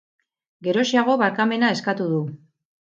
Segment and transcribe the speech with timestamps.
[0.69, 2.25] Geroxeago barkamena eskatu du.